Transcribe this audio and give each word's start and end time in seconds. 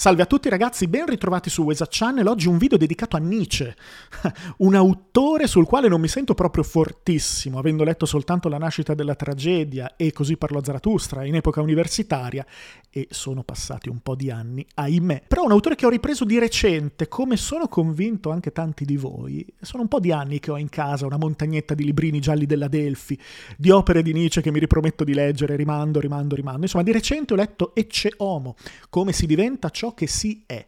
Salve 0.00 0.22
a 0.22 0.26
tutti 0.26 0.48
ragazzi, 0.48 0.88
ben 0.88 1.04
ritrovati 1.04 1.50
su 1.50 1.62
Wesa 1.62 1.84
Channel. 1.86 2.26
Oggi 2.26 2.48
un 2.48 2.56
video 2.56 2.78
dedicato 2.78 3.16
a 3.16 3.18
Nietzsche, 3.18 3.76
un 4.64 4.74
autore 4.74 5.46
sul 5.46 5.66
quale 5.66 5.88
non 5.88 6.00
mi 6.00 6.08
sento 6.08 6.32
proprio 6.32 6.62
fortissimo, 6.62 7.58
avendo 7.58 7.84
letto 7.84 8.06
soltanto 8.06 8.48
La 8.48 8.56
nascita 8.56 8.94
della 8.94 9.14
tragedia 9.14 9.96
e 9.96 10.10
Così 10.12 10.38
parlò 10.38 10.64
Zarathustra 10.64 11.26
in 11.26 11.34
epoca 11.34 11.60
universitaria 11.60 12.46
e 12.88 13.08
sono 13.10 13.42
passati 13.42 13.90
un 13.90 14.00
po' 14.00 14.14
di 14.14 14.30
anni, 14.30 14.66
ahimè. 14.72 15.24
Però 15.28 15.44
un 15.44 15.52
autore 15.52 15.76
che 15.76 15.84
ho 15.84 15.90
ripreso 15.90 16.24
di 16.24 16.38
recente, 16.38 17.06
come 17.06 17.36
sono 17.36 17.68
convinto 17.68 18.30
anche 18.30 18.52
tanti 18.52 18.86
di 18.86 18.96
voi. 18.96 19.46
Sono 19.60 19.82
un 19.82 19.88
po' 19.88 20.00
di 20.00 20.12
anni 20.12 20.40
che 20.40 20.50
ho 20.50 20.56
in 20.56 20.70
casa 20.70 21.04
una 21.04 21.18
montagnetta 21.18 21.74
di 21.74 21.84
librini 21.84 22.20
gialli 22.20 22.46
della 22.46 22.68
Delphi, 22.68 23.20
di 23.54 23.68
opere 23.68 24.02
di 24.02 24.14
Nietzsche 24.14 24.40
che 24.40 24.50
mi 24.50 24.58
riprometto 24.58 25.04
di 25.04 25.12
leggere, 25.12 25.56
rimando, 25.56 26.00
rimando, 26.00 26.34
rimando. 26.34 26.62
Insomma, 26.62 26.84
di 26.84 26.92
recente 26.92 27.34
ho 27.34 27.36
letto 27.36 27.74
Ecce 27.74 28.14
Homo, 28.16 28.56
come 28.88 29.12
si 29.12 29.26
diventa 29.26 29.68
ciò 29.68 29.88
che 29.94 30.06
si 30.06 30.42
è. 30.46 30.66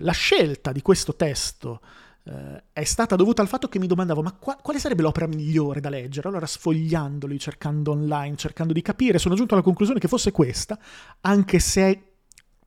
La 0.00 0.12
scelta 0.12 0.72
di 0.72 0.82
questo 0.82 1.16
testo 1.16 1.80
eh, 2.24 2.62
è 2.72 2.84
stata 2.84 3.16
dovuta 3.16 3.42
al 3.42 3.48
fatto 3.48 3.68
che 3.68 3.78
mi 3.78 3.86
domandavo 3.86 4.22
ma 4.22 4.32
qua, 4.32 4.56
quale 4.56 4.78
sarebbe 4.78 5.02
l'opera 5.02 5.26
migliore 5.26 5.80
da 5.80 5.88
leggere? 5.88 6.28
Allora 6.28 6.46
sfogliandoli, 6.46 7.38
cercando 7.38 7.92
online, 7.92 8.36
cercando 8.36 8.72
di 8.72 8.82
capire, 8.82 9.18
sono 9.18 9.34
giunto 9.34 9.54
alla 9.54 9.62
conclusione 9.62 10.00
che 10.00 10.08
fosse 10.08 10.30
questa, 10.30 10.78
anche 11.22 11.58
se 11.58 11.90
è 11.90 12.02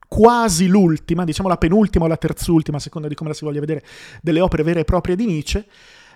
quasi 0.08 0.68
l'ultima, 0.68 1.24
diciamo 1.24 1.48
la 1.48 1.58
penultima 1.58 2.04
o 2.06 2.08
la 2.08 2.18
terzultima, 2.18 2.78
a 2.78 2.82
seconda 2.82 3.08
di 3.08 3.16
come 3.16 3.30
la 3.30 3.36
si 3.36 3.46
voglia 3.46 3.62
vedere, 3.62 3.86
delle 4.22 4.42
opere 4.42 4.64
vere 4.64 4.82
e 4.82 4.84
proprie 4.84 5.16
di 5.16 5.26
Nietzsche, 5.26 5.66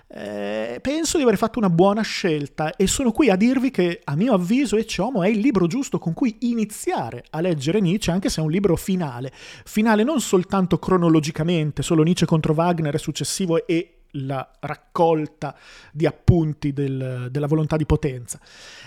eh, 0.08 0.78
penso 0.80 1.16
di 1.16 1.24
aver 1.24 1.36
fatto 1.36 1.58
una 1.58 1.68
buona 1.68 2.02
scelta 2.02 2.76
e 2.76 2.86
sono 2.86 3.10
qui 3.10 3.28
a 3.28 3.34
dirvi 3.34 3.72
che 3.72 4.00
a 4.04 4.14
mio 4.14 4.34
avviso 4.34 4.76
Ecce 4.76 5.02
Homo 5.02 5.24
è 5.24 5.28
il 5.28 5.40
libro 5.40 5.66
giusto 5.66 5.98
con 5.98 6.12
cui 6.12 6.36
iniziare 6.40 7.24
a 7.30 7.40
leggere 7.40 7.80
Nietzsche, 7.80 8.12
anche 8.12 8.28
se 8.28 8.40
è 8.40 8.44
un 8.44 8.50
libro 8.50 8.76
finale. 8.76 9.32
Finale 9.64 10.04
non 10.04 10.20
soltanto 10.20 10.78
cronologicamente, 10.78 11.82
solo 11.82 12.04
Nietzsche 12.04 12.26
contro 12.26 12.52
Wagner 12.52 12.94
è 12.94 12.98
successivo 12.98 13.66
e 13.66 14.02
la 14.18 14.48
raccolta 14.60 15.56
di 15.92 16.06
appunti 16.06 16.72
del, 16.72 17.28
della 17.30 17.46
volontà 17.46 17.76
di 17.76 17.84
potenza, 17.84 18.40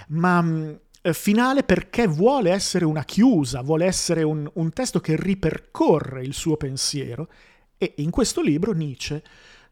ma 0.10 0.42
mm, 0.42 0.74
finale 1.12 1.64
perché 1.64 2.08
vuole 2.08 2.52
essere 2.52 2.86
una 2.86 3.04
chiusa, 3.04 3.62
vuole 3.62 3.86
essere 3.86 4.24
un, 4.24 4.50
un 4.54 4.72
testo 4.72 5.00
che 5.02 5.16
ripercorre 5.18 6.24
il 6.24 6.34
suo 6.34 6.56
pensiero 6.56 7.28
e 7.78 7.96
in 7.98 8.10
questo 8.10 8.42
libro 8.42 8.72
Nietzsche 8.72 9.22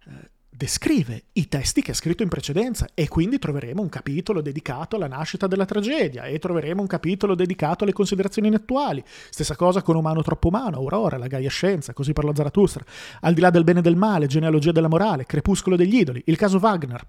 eh, 0.05 0.29
descrive 0.57 1.25
i 1.33 1.47
testi 1.47 1.83
che 1.83 1.91
ha 1.91 1.93
scritto 1.93 2.23
in 2.23 2.29
precedenza 2.29 2.87
e 2.95 3.07
quindi 3.07 3.37
troveremo 3.37 3.79
un 3.79 3.89
capitolo 3.89 4.41
dedicato 4.41 4.95
alla 4.95 5.07
nascita 5.07 5.45
della 5.45 5.65
tragedia 5.65 6.23
e 6.23 6.39
troveremo 6.39 6.81
un 6.81 6.87
capitolo 6.87 7.35
dedicato 7.35 7.83
alle 7.83 7.93
considerazioni 7.93 8.51
attuali. 8.51 9.03
Stessa 9.05 9.55
cosa 9.55 9.83
con 9.83 9.95
Umano 9.95 10.23
troppo 10.23 10.47
umano, 10.47 10.77
Aurora, 10.77 11.17
la 11.17 11.27
Gaia 11.27 11.49
Scienza, 11.49 11.93
così 11.93 12.11
parlò 12.11 12.33
Zarathustra, 12.33 12.83
Al 13.21 13.35
di 13.35 13.41
là 13.41 13.51
del 13.51 13.63
bene 13.63 13.79
e 13.79 13.81
del 13.83 13.95
male, 13.95 14.25
Genealogia 14.25 14.71
della 14.71 14.87
morale, 14.87 15.27
Crepuscolo 15.27 15.75
degli 15.75 15.95
idoli, 15.95 16.23
il 16.25 16.37
caso 16.37 16.57
Wagner. 16.57 17.03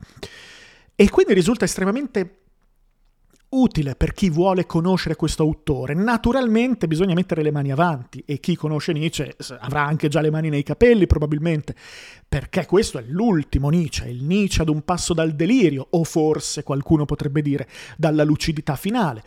E 0.94 1.08
quindi 1.08 1.32
risulta 1.32 1.64
estremamente 1.64 2.47
utile 3.50 3.94
per 3.94 4.12
chi 4.12 4.28
vuole 4.28 4.66
conoscere 4.66 5.16
questo 5.16 5.42
autore. 5.42 5.94
Naturalmente 5.94 6.86
bisogna 6.86 7.14
mettere 7.14 7.42
le 7.42 7.50
mani 7.50 7.70
avanti 7.70 8.22
e 8.26 8.40
chi 8.40 8.56
conosce 8.56 8.92
Nietzsche 8.92 9.36
avrà 9.60 9.84
anche 9.84 10.08
già 10.08 10.20
le 10.20 10.30
mani 10.30 10.48
nei 10.48 10.62
capelli 10.62 11.06
probabilmente, 11.06 11.74
perché 12.28 12.66
questo 12.66 12.98
è 12.98 13.04
l'ultimo 13.06 13.70
Nietzsche, 13.70 14.08
il 14.08 14.22
Nietzsche 14.24 14.62
ad 14.62 14.68
un 14.68 14.82
passo 14.82 15.14
dal 15.14 15.34
delirio, 15.34 15.86
o 15.90 16.04
forse 16.04 16.62
qualcuno 16.62 17.04
potrebbe 17.04 17.42
dire 17.42 17.68
dalla 17.96 18.24
lucidità 18.24 18.76
finale. 18.76 19.22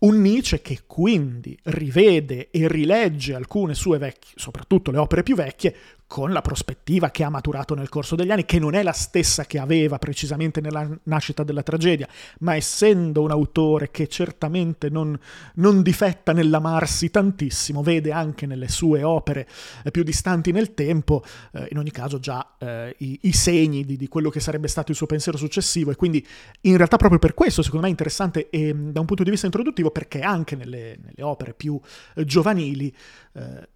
Un 0.00 0.22
Nietzsche 0.22 0.62
che 0.62 0.80
quindi 0.86 1.56
rivede 1.64 2.48
e 2.50 2.66
rilegge 2.68 3.34
alcune 3.34 3.74
sue 3.74 3.98
vecchie, 3.98 4.32
soprattutto 4.36 4.90
le 4.90 4.96
opere 4.96 5.22
più 5.22 5.34
vecchie, 5.34 5.76
con 6.10 6.32
la 6.32 6.42
prospettiva 6.42 7.12
che 7.12 7.22
ha 7.22 7.28
maturato 7.28 7.76
nel 7.76 7.88
corso 7.88 8.16
degli 8.16 8.32
anni, 8.32 8.44
che 8.44 8.58
non 8.58 8.74
è 8.74 8.82
la 8.82 8.90
stessa 8.90 9.44
che 9.44 9.60
aveva 9.60 9.96
precisamente 9.98 10.60
nella 10.60 10.84
nascita 11.04 11.44
della 11.44 11.62
tragedia, 11.62 12.08
ma 12.40 12.56
essendo 12.56 13.22
un 13.22 13.30
autore 13.30 13.92
che 13.92 14.08
certamente 14.08 14.90
non, 14.90 15.16
non 15.54 15.82
difetta 15.82 16.32
nell'amarsi 16.32 17.12
tantissimo, 17.12 17.84
vede 17.84 18.10
anche 18.10 18.46
nelle 18.46 18.66
sue 18.66 19.04
opere 19.04 19.46
eh, 19.84 19.92
più 19.92 20.02
distanti 20.02 20.50
nel 20.50 20.74
tempo, 20.74 21.22
eh, 21.52 21.68
in 21.70 21.78
ogni 21.78 21.92
caso 21.92 22.18
già 22.18 22.56
eh, 22.58 22.92
i, 22.98 23.20
i, 23.22 23.32
segni 23.32 23.84
di, 23.84 23.96
di, 23.96 24.08
quello 24.08 24.30
che 24.30 24.40
sarebbe 24.40 24.66
stato 24.66 24.90
il 24.90 24.96
suo 24.96 25.06
pensiero 25.06 25.38
successivo. 25.38 25.92
E 25.92 25.94
quindi 25.94 26.26
in 26.62 26.76
realtà 26.76 26.96
proprio 26.96 27.20
per 27.20 27.34
questo 27.34 27.62
secondo 27.62 27.82
me 27.82 27.86
è 27.86 27.90
interessante 27.92 28.50
e, 28.50 28.74
da 28.74 28.98
un 28.98 29.06
punto 29.06 29.22
di 29.22 29.30
vista 29.30 29.46
introduttivo 29.46 29.92
perché 29.92 30.22
anche 30.22 30.56
nelle, 30.56 30.98
nelle 31.00 31.22
opere 31.22 31.54
più 31.54 31.80
eh, 32.16 32.24
giovanili 32.24 32.92
eh, 33.34 33.68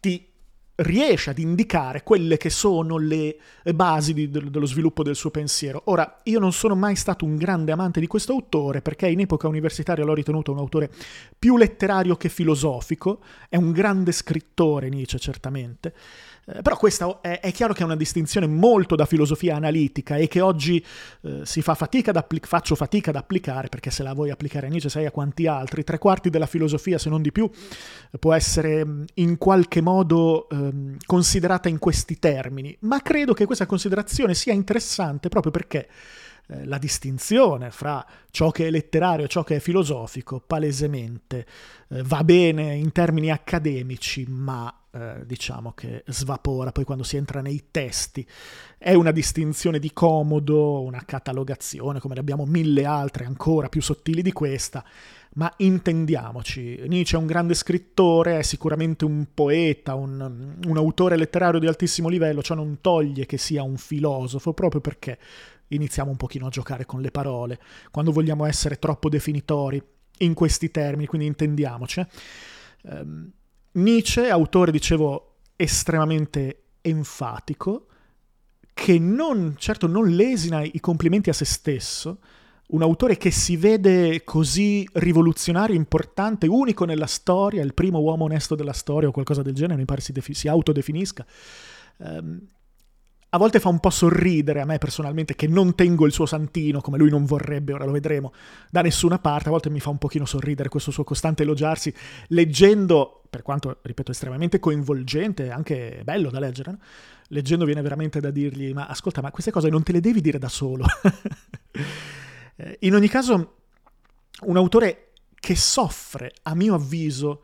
ti 0.00 0.34
riesce 0.76 1.30
ad 1.30 1.38
indicare 1.38 2.02
quelle 2.02 2.36
che 2.36 2.50
sono 2.50 2.98
le 2.98 3.38
basi 3.74 4.12
di, 4.12 4.30
dello 4.30 4.66
sviluppo 4.66 5.02
del 5.02 5.16
suo 5.16 5.30
pensiero. 5.30 5.82
Ora, 5.86 6.20
io 6.24 6.38
non 6.38 6.52
sono 6.52 6.74
mai 6.74 6.96
stato 6.96 7.24
un 7.24 7.36
grande 7.36 7.72
amante 7.72 8.00
di 8.00 8.06
questo 8.06 8.32
autore 8.32 8.82
perché 8.82 9.08
in 9.08 9.20
epoca 9.20 9.48
universitaria 9.48 10.04
l'ho 10.04 10.14
ritenuto 10.14 10.52
un 10.52 10.58
autore 10.58 10.90
più 11.38 11.56
letterario 11.56 12.16
che 12.16 12.28
filosofico, 12.28 13.20
è 13.48 13.56
un 13.56 13.72
grande 13.72 14.12
scrittore 14.12 14.88
Nietzsche 14.88 15.18
certamente, 15.18 15.94
eh, 16.46 16.62
però 16.62 16.76
questa 16.76 17.20
è, 17.20 17.40
è, 17.40 17.52
chiaro 17.52 17.72
che 17.72 17.82
è 17.82 17.84
una 17.84 17.96
distinzione 17.96 18.46
molto 18.46 18.94
da 18.94 19.04
filosofia 19.04 19.56
analitica 19.56 20.16
e 20.16 20.28
che 20.28 20.40
oggi 20.40 20.84
eh, 21.22 21.40
si 21.44 21.60
fa 21.60 21.74
fatica 21.74 22.10
ad 22.10 22.16
appli- 22.16 22.40
faccio 22.42 22.74
fatica 22.76 23.10
ad 23.10 23.16
applicare, 23.16 23.68
perché 23.68 23.90
se 23.90 24.02
la 24.02 24.14
vuoi 24.14 24.30
applicare 24.30 24.66
a 24.66 24.70
Nietzsche 24.70 24.88
sai 24.88 25.06
a 25.06 25.10
quanti 25.10 25.46
altri, 25.46 25.82
tre 25.82 25.98
quarti 25.98 26.30
della 26.30 26.46
filosofia, 26.46 26.98
se 26.98 27.08
non 27.08 27.20
di 27.20 27.32
più, 27.32 27.50
può 28.20 28.32
essere 28.32 28.84
mm, 28.84 29.02
in 29.14 29.38
qualche 29.38 29.80
modo 29.80 30.48
ehm, 30.48 30.98
considerata 31.04 31.68
in 31.68 31.78
questi 31.78 32.18
termini, 32.18 32.76
ma 32.80 33.02
credo 33.02 33.32
che 33.32 33.44
questa 33.44 33.66
considerazione 33.66 34.34
sia 34.34 34.52
interessante 34.52 35.28
proprio 35.28 35.50
perché 35.50 35.88
eh, 36.48 36.64
la 36.64 36.78
distinzione 36.78 37.72
fra 37.72 38.06
ciò 38.30 38.52
che 38.52 38.68
è 38.68 38.70
letterario 38.70 39.24
e 39.24 39.28
ciò 39.28 39.42
che 39.42 39.56
è 39.56 39.58
filosofico 39.58 40.38
palesemente 40.38 41.44
eh, 41.88 42.02
va 42.04 42.22
bene 42.22 42.74
in 42.74 42.92
termini 42.92 43.32
accademici, 43.32 44.26
ma 44.28 44.72
eh, 44.96 45.26
diciamo 45.26 45.72
che 45.72 46.04
svapora 46.06 46.72
poi 46.72 46.84
quando 46.84 47.04
si 47.04 47.16
entra 47.16 47.42
nei 47.42 47.66
testi. 47.70 48.26
È 48.78 48.94
una 48.94 49.10
distinzione 49.10 49.78
di 49.78 49.92
comodo, 49.92 50.82
una 50.82 51.02
catalogazione, 51.04 52.00
come 52.00 52.14
ne 52.14 52.20
abbiamo 52.20 52.46
mille 52.46 52.86
altre 52.86 53.26
ancora 53.26 53.68
più 53.68 53.82
sottili 53.82 54.22
di 54.22 54.32
questa, 54.32 54.82
ma 55.34 55.52
intendiamoci, 55.58 56.82
Nietzsche 56.86 57.16
è 57.16 57.20
un 57.20 57.26
grande 57.26 57.52
scrittore, 57.52 58.38
è 58.38 58.42
sicuramente 58.42 59.04
un 59.04 59.26
poeta, 59.34 59.94
un, 59.94 60.56
un 60.64 60.76
autore 60.78 61.16
letterario 61.16 61.60
di 61.60 61.66
altissimo 61.66 62.08
livello, 62.08 62.42
ciò 62.42 62.54
non 62.54 62.78
toglie 62.80 63.26
che 63.26 63.36
sia 63.36 63.62
un 63.62 63.76
filosofo, 63.76 64.54
proprio 64.54 64.80
perché 64.80 65.18
iniziamo 65.68 66.10
un 66.10 66.16
pochino 66.16 66.46
a 66.46 66.50
giocare 66.50 66.86
con 66.86 67.02
le 67.02 67.10
parole, 67.10 67.60
quando 67.90 68.12
vogliamo 68.12 68.46
essere 68.46 68.78
troppo 68.78 69.10
definitori 69.10 69.82
in 70.18 70.32
questi 70.32 70.70
termini, 70.70 71.06
quindi 71.06 71.26
intendiamoci. 71.26 72.06
Um, 72.84 73.30
Nietzsche, 73.76 74.28
autore, 74.28 74.70
dicevo, 74.70 75.36
estremamente 75.56 76.62
enfatico, 76.80 77.86
che 78.72 78.98
non, 78.98 79.54
certo 79.58 79.86
non 79.86 80.08
lesina 80.08 80.62
i 80.62 80.80
complimenti 80.80 81.30
a 81.30 81.32
se 81.32 81.44
stesso, 81.44 82.18
un 82.68 82.82
autore 82.82 83.16
che 83.16 83.30
si 83.30 83.56
vede 83.56 84.24
così 84.24 84.88
rivoluzionario, 84.94 85.76
importante, 85.76 86.46
unico 86.46 86.84
nella 86.84 87.06
storia, 87.06 87.62
il 87.62 87.74
primo 87.74 88.00
uomo 88.00 88.24
onesto 88.24 88.54
della 88.54 88.72
storia 88.72 89.08
o 89.08 89.12
qualcosa 89.12 89.42
del 89.42 89.54
genere, 89.54 89.78
mi 89.78 89.84
pare 89.84 90.00
si, 90.00 90.12
defi- 90.12 90.34
si 90.34 90.48
autodefinisca. 90.48 91.24
Um, 91.98 92.40
a 93.36 93.38
volte 93.38 93.60
fa 93.60 93.68
un 93.68 93.80
po' 93.80 93.90
sorridere 93.90 94.62
a 94.62 94.64
me 94.64 94.78
personalmente 94.78 95.36
che 95.36 95.46
non 95.46 95.74
tengo 95.74 96.06
il 96.06 96.12
suo 96.12 96.24
santino 96.24 96.80
come 96.80 96.96
lui 96.96 97.10
non 97.10 97.26
vorrebbe, 97.26 97.74
ora 97.74 97.84
lo 97.84 97.92
vedremo, 97.92 98.32
da 98.70 98.80
nessuna 98.80 99.18
parte, 99.18 99.48
a 99.48 99.50
volte 99.50 99.68
mi 99.68 99.78
fa 99.78 99.90
un 99.90 99.98
pochino 99.98 100.24
sorridere 100.24 100.70
questo 100.70 100.90
suo 100.90 101.04
costante 101.04 101.42
elogiarsi, 101.42 101.92
leggendo, 102.28 103.22
per 103.28 103.42
quanto, 103.42 103.78
ripeto, 103.82 104.10
estremamente 104.10 104.58
coinvolgente, 104.58 105.50
anche 105.50 106.00
bello 106.02 106.30
da 106.30 106.38
leggere, 106.38 106.70
no? 106.70 106.78
leggendo 107.28 107.66
viene 107.66 107.82
veramente 107.82 108.20
da 108.20 108.30
dirgli, 108.30 108.72
ma 108.72 108.86
ascolta, 108.86 109.20
ma 109.20 109.30
queste 109.30 109.50
cose 109.50 109.68
non 109.68 109.82
te 109.82 109.92
le 109.92 110.00
devi 110.00 110.20
dire 110.20 110.38
da 110.38 110.48
solo. 110.48 110.84
Eh, 112.58 112.78
in 112.80 112.94
ogni 112.94 113.08
caso, 113.08 113.56
un 114.44 114.56
autore 114.56 115.10
che 115.34 115.54
soffre, 115.54 116.32
a 116.44 116.54
mio 116.54 116.72
avviso, 116.72 117.42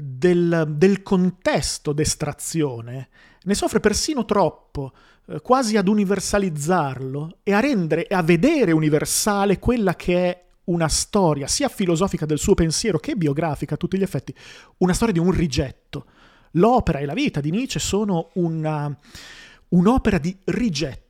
del, 0.00 0.74
del 0.76 1.02
contesto 1.02 1.92
d'estrazione, 1.92 3.08
ne 3.42 3.54
soffre 3.54 3.80
persino 3.80 4.24
troppo, 4.24 4.92
eh, 5.26 5.40
quasi 5.40 5.76
ad 5.76 5.88
universalizzarlo 5.88 7.38
e 7.42 7.52
a 7.52 7.60
rendere 7.60 8.06
e 8.06 8.14
a 8.14 8.22
vedere 8.22 8.72
universale 8.72 9.58
quella 9.58 9.94
che 9.96 10.16
è 10.16 10.44
una 10.64 10.88
storia 10.88 11.46
sia 11.46 11.68
filosofica 11.68 12.26
del 12.26 12.38
suo 12.38 12.54
pensiero 12.54 12.98
che 12.98 13.16
biografica 13.16 13.74
a 13.74 13.78
tutti 13.78 13.96
gli 13.96 14.02
effetti, 14.02 14.34
una 14.78 14.92
storia 14.92 15.14
di 15.14 15.20
un 15.20 15.30
rigetto. 15.30 16.06
L'opera 16.54 16.98
e 16.98 17.06
la 17.06 17.14
vita 17.14 17.40
di 17.40 17.50
Nietzsche 17.50 17.78
sono 17.78 18.30
una, 18.34 18.94
un'opera 19.68 20.18
di 20.18 20.36
rigetto 20.44 21.09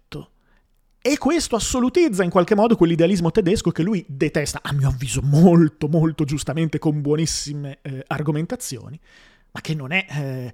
e 1.03 1.17
questo 1.17 1.57
assolutizza 1.57 2.23
in 2.23 2.31
qualche 2.31 2.55
modo 2.55 2.77
quell'idealismo 2.77 3.31
tedesco 3.31 3.71
che 3.71 3.83
lui 3.83 4.05
detesta, 4.07 4.61
a 4.63 4.73
mio 4.73 4.89
avviso 4.89 5.23
molto 5.23 5.89
molto 5.89 6.25
giustamente 6.25 6.79
con 6.79 7.01
buonissime 7.01 7.79
eh, 7.81 8.05
argomentazioni, 8.07 9.01
ma 9.53 9.61
che 9.63 9.75
non 9.75 9.93
è 9.93 10.07
eh, 10.11 10.53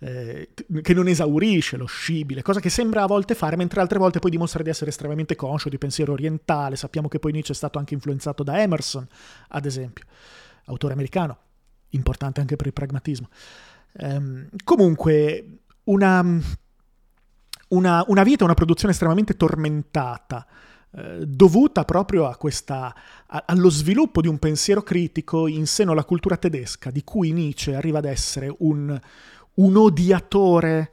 eh, 0.00 0.50
che 0.82 0.92
non 0.92 1.08
esaurisce 1.08 1.78
lo 1.78 1.86
scibile, 1.86 2.42
cosa 2.42 2.60
che 2.60 2.68
sembra 2.68 3.02
a 3.02 3.06
volte 3.06 3.34
fare, 3.34 3.56
mentre 3.56 3.80
altre 3.80 3.98
volte 3.98 4.18
poi 4.18 4.30
dimostra 4.30 4.62
di 4.62 4.68
essere 4.68 4.90
estremamente 4.90 5.34
conscio 5.34 5.70
di 5.70 5.78
pensiero 5.78 6.12
orientale. 6.12 6.76
Sappiamo 6.76 7.08
che 7.08 7.18
poi 7.18 7.32
Nietzsche 7.32 7.52
è 7.52 7.56
stato 7.56 7.78
anche 7.78 7.94
influenzato 7.94 8.42
da 8.42 8.60
Emerson, 8.60 9.06
ad 9.48 9.64
esempio, 9.64 10.04
autore 10.66 10.92
americano, 10.92 11.38
importante 11.90 12.40
anche 12.40 12.56
per 12.56 12.66
il 12.66 12.72
pragmatismo. 12.74 13.28
Ehm, 13.98 14.48
comunque, 14.62 15.60
una, 15.84 16.38
una, 17.68 18.04
una 18.08 18.22
vita, 18.22 18.44
una 18.44 18.54
produzione 18.54 18.92
estremamente 18.92 19.36
tormentata 19.36 20.46
eh, 20.96 21.26
dovuta 21.26 21.84
proprio 21.84 22.34
questa, 22.38 22.94
allo 23.26 23.68
sviluppo 23.68 24.20
di 24.20 24.28
un 24.28 24.38
pensiero 24.38 24.82
critico 24.82 25.46
in 25.46 25.66
seno 25.66 25.92
alla 25.92 26.04
cultura 26.04 26.36
tedesca, 26.36 26.90
di 26.90 27.04
cui 27.04 27.32
Nietzsche 27.32 27.74
arriva 27.74 27.98
ad 27.98 28.06
essere 28.06 28.54
un, 28.58 28.98
un 29.54 29.76
odiatore 29.76 30.92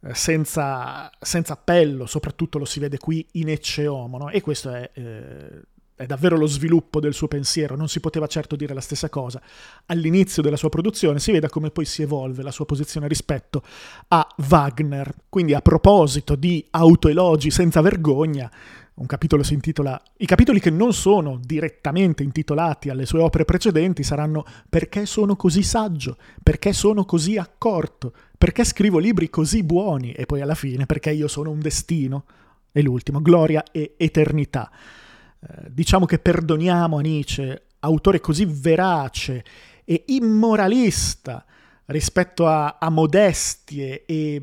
eh, 0.00 0.14
senza, 0.14 1.10
senza, 1.20 1.52
appello, 1.52 2.06
soprattutto 2.06 2.58
lo 2.58 2.64
si 2.64 2.80
vede 2.80 2.98
qui 2.98 3.24
in 3.32 3.48
Ecce 3.48 3.86
Homo, 3.86 4.18
no? 4.18 4.30
e 4.30 4.40
questo 4.40 4.70
è... 4.70 4.90
Eh, 4.92 5.62
è 5.96 6.06
davvero 6.06 6.36
lo 6.36 6.46
sviluppo 6.46 6.98
del 6.98 7.14
suo 7.14 7.28
pensiero, 7.28 7.76
non 7.76 7.88
si 7.88 8.00
poteva 8.00 8.26
certo 8.26 8.56
dire 8.56 8.74
la 8.74 8.80
stessa 8.80 9.08
cosa. 9.08 9.40
All'inizio 9.86 10.42
della 10.42 10.56
sua 10.56 10.68
produzione 10.68 11.20
si 11.20 11.30
vede 11.30 11.48
come 11.48 11.70
poi 11.70 11.84
si 11.84 12.02
evolve 12.02 12.42
la 12.42 12.50
sua 12.50 12.66
posizione 12.66 13.06
rispetto 13.06 13.62
a 14.08 14.26
Wagner. 14.48 15.14
Quindi 15.28 15.54
a 15.54 15.60
proposito 15.60 16.34
di 16.34 16.66
autoelogi 16.70 17.50
senza 17.50 17.80
vergogna, 17.80 18.50
un 18.94 19.06
capitolo 19.06 19.42
si 19.42 19.54
intitola 19.54 20.00
I 20.18 20.26
capitoli 20.26 20.60
che 20.60 20.70
non 20.70 20.92
sono 20.92 21.40
direttamente 21.42 22.22
intitolati 22.22 22.90
alle 22.90 23.06
sue 23.06 23.20
opere 23.20 23.44
precedenti 23.44 24.02
saranno 24.02 24.44
Perché 24.68 25.06
sono 25.06 25.36
così 25.36 25.62
saggio, 25.62 26.16
perché 26.42 26.72
sono 26.72 27.04
così 27.04 27.36
accorto, 27.36 28.12
perché 28.36 28.64
scrivo 28.64 28.98
libri 28.98 29.30
così 29.30 29.62
buoni 29.62 30.12
e 30.12 30.26
poi 30.26 30.40
alla 30.40 30.54
fine 30.54 30.86
perché 30.86 31.10
io 31.10 31.28
sono 31.28 31.50
un 31.50 31.60
destino. 31.60 32.24
E 32.72 32.82
l'ultimo, 32.82 33.20
Gloria 33.22 33.62
e 33.70 33.94
Eternità. 33.96 34.68
Eh, 35.46 35.70
diciamo 35.70 36.06
che 36.06 36.18
perdoniamo 36.18 36.98
a 36.98 37.00
Nietzsche, 37.00 37.66
autore 37.80 38.20
così 38.20 38.46
verace 38.46 39.44
e 39.84 40.04
immoralista 40.06 41.44
rispetto 41.86 42.46
a, 42.46 42.78
a 42.80 42.88
modestie 42.88 44.04
e 44.06 44.34
eh, 44.34 44.42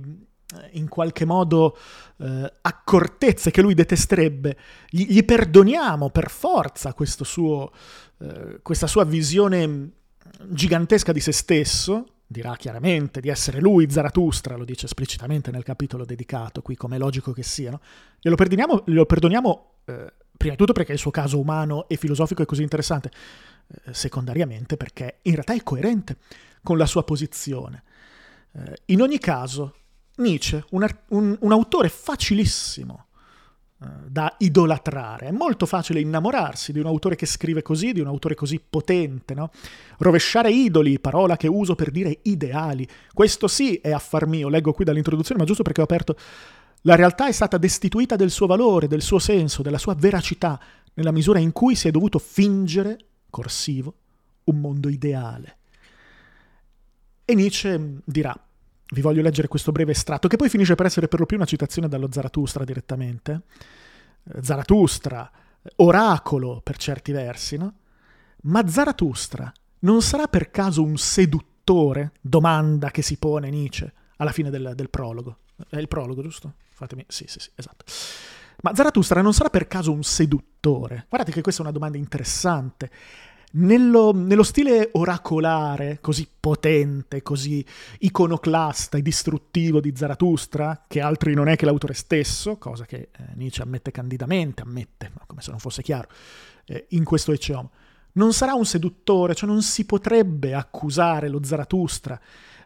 in 0.73 0.87
qualche 0.87 1.25
modo 1.25 1.75
eh, 2.17 2.53
accortezze 2.61 3.49
che 3.49 3.61
lui 3.61 3.73
detesterebbe, 3.73 4.57
gli, 4.89 5.07
gli 5.07 5.23
perdoniamo 5.23 6.09
per 6.09 6.29
forza 6.29 6.93
suo, 7.03 7.71
eh, 8.19 8.59
questa 8.61 8.87
sua 8.87 9.03
visione 9.03 9.89
gigantesca 10.49 11.11
di 11.11 11.19
se 11.19 11.31
stesso, 11.31 12.05
dirà 12.27 12.55
chiaramente 12.55 13.21
di 13.21 13.29
essere 13.29 13.59
lui 13.59 13.89
Zarathustra, 13.89 14.55
lo 14.55 14.65
dice 14.65 14.85
esplicitamente 14.85 15.51
nel 15.51 15.63
capitolo 15.63 16.05
dedicato, 16.05 16.61
qui 16.61 16.75
come 16.75 16.95
è 16.95 16.99
logico 16.99 17.31
che 17.31 17.43
sia, 17.43 17.71
no? 17.71 17.81
glielo 18.19 18.35
perdoniamo, 18.35 18.83
glielo 18.85 19.05
perdoniamo 19.05 19.73
eh, 19.85 20.13
prima 20.41 20.55
di 20.55 20.59
tutto 20.59 20.73
perché 20.73 20.93
il 20.93 20.97
suo 20.97 21.11
caso 21.11 21.39
umano 21.39 21.87
e 21.87 21.97
filosofico 21.97 22.41
è 22.41 22.45
così 22.45 22.63
interessante, 22.63 23.11
eh, 23.67 23.93
secondariamente 23.93 24.75
perché 24.75 25.19
in 25.23 25.33
realtà 25.33 25.53
è 25.53 25.61
coerente 25.61 26.17
con 26.63 26.77
la 26.77 26.87
sua 26.87 27.03
posizione. 27.03 27.83
Eh, 28.53 28.81
in 28.85 29.01
ogni 29.01 29.19
caso, 29.19 29.75
Nietzsche, 30.15 30.65
un, 30.71 30.87
un, 31.09 31.37
un 31.39 31.51
autore 31.51 31.89
facilissimo 31.89 33.05
eh, 33.81 33.85
da 34.07 34.33
idolatrare. 34.39 35.27
È 35.27 35.31
molto 35.31 35.67
facile 35.67 35.99
innamorarsi 35.99 36.71
di 36.71 36.79
un 36.79 36.87
autore 36.87 37.15
che 37.15 37.27
scrive 37.27 37.61
così, 37.61 37.91
di 37.91 37.99
un 37.99 38.07
autore 38.07 38.33
così 38.33 38.59
potente, 38.59 39.35
no? 39.35 39.51
Rovesciare 39.99 40.51
idoli, 40.51 40.99
parola 40.99 41.37
che 41.37 41.47
uso 41.47 41.75
per 41.75 41.91
dire 41.91 42.17
ideali. 42.23 42.87
Questo 43.13 43.47
sì 43.47 43.75
è 43.75 43.91
affar 43.91 44.25
mio, 44.25 44.49
leggo 44.49 44.73
qui 44.73 44.85
dall'introduzione, 44.85 45.39
ma 45.39 45.45
giusto 45.45 45.63
perché 45.63 45.81
ho 45.81 45.85
aperto... 45.85 46.15
La 46.81 46.95
realtà 46.95 47.27
è 47.27 47.31
stata 47.31 47.57
destituita 47.57 48.15
del 48.15 48.31
suo 48.31 48.47
valore, 48.47 48.87
del 48.87 49.01
suo 49.01 49.19
senso, 49.19 49.61
della 49.61 49.77
sua 49.77 49.93
veracità, 49.93 50.59
nella 50.95 51.11
misura 51.11 51.39
in 51.39 51.51
cui 51.51 51.75
si 51.75 51.87
è 51.87 51.91
dovuto 51.91 52.17
fingere, 52.17 52.97
corsivo, 53.29 53.95
un 54.45 54.59
mondo 54.59 54.89
ideale. 54.89 55.57
E 57.23 57.35
Nietzsche 57.35 57.99
dirà, 58.03 58.35
vi 58.93 59.01
voglio 59.01 59.21
leggere 59.21 59.47
questo 59.47 59.71
breve 59.71 59.91
estratto, 59.91 60.27
che 60.27 60.37
poi 60.37 60.49
finisce 60.49 60.75
per 60.75 60.87
essere 60.87 61.07
per 61.07 61.19
lo 61.19 61.25
più 61.25 61.37
una 61.37 61.45
citazione 61.45 61.87
dallo 61.87 62.09
Zarathustra 62.11 62.63
direttamente. 62.63 63.43
Eh, 64.23 64.41
Zarathustra, 64.41 65.31
oracolo 65.77 66.61
per 66.63 66.77
certi 66.77 67.11
versi, 67.11 67.57
no? 67.57 67.75
Ma 68.43 68.67
Zarathustra 68.67 69.51
non 69.79 70.01
sarà 70.01 70.27
per 70.27 70.49
caso 70.49 70.81
un 70.81 70.97
seduttore? 70.97 72.13
Domanda 72.19 72.89
che 72.89 73.03
si 73.03 73.17
pone 73.17 73.51
Nietzsche 73.51 73.93
alla 74.21 74.31
fine 74.31 74.49
del, 74.49 74.73
del 74.75 74.89
prologo. 74.89 75.37
È 75.67 75.77
il 75.77 75.87
prologo, 75.87 76.21
giusto? 76.21 76.53
Fatemi... 76.69 77.03
Sì, 77.07 77.25
sì, 77.27 77.39
sì, 77.39 77.49
esatto. 77.55 77.85
Ma 78.61 78.73
Zarathustra 78.75 79.21
non 79.21 79.33
sarà 79.33 79.49
per 79.49 79.67
caso 79.67 79.91
un 79.91 80.03
seduttore? 80.03 81.05
Guardate 81.09 81.31
che 81.33 81.41
questa 81.41 81.61
è 81.61 81.65
una 81.65 81.73
domanda 81.73 81.97
interessante. 81.97 82.91
Nello, 83.53 84.13
nello, 84.13 84.43
stile 84.43 84.89
oracolare, 84.93 85.97
così 85.99 86.29
potente, 86.39 87.21
così 87.21 87.65
iconoclasta 87.99 88.97
e 88.97 89.01
distruttivo 89.01 89.81
di 89.81 89.93
Zarathustra, 89.93 90.85
che 90.87 91.01
altri 91.01 91.33
non 91.33 91.49
è 91.49 91.57
che 91.57 91.65
l'autore 91.65 91.93
stesso, 91.93 92.57
cosa 92.57 92.85
che 92.85 93.09
eh, 93.11 93.23
Nietzsche 93.33 93.63
ammette 93.63 93.91
candidamente, 93.91 94.61
ammette, 94.61 95.11
ma 95.13 95.23
come 95.25 95.41
se 95.41 95.49
non 95.49 95.59
fosse 95.59 95.81
chiaro, 95.81 96.07
eh, 96.65 96.85
in 96.89 97.03
questo 97.03 97.33
Ecce 97.33 97.53
Homo, 97.53 97.71
non 98.13 98.31
sarà 98.31 98.53
un 98.53 98.65
seduttore, 98.65 99.35
cioè 99.35 99.49
non 99.49 99.61
si 99.61 99.85
potrebbe 99.85 100.53
accusare 100.53 101.27
lo 101.27 101.43
Zarathustra 101.43 102.19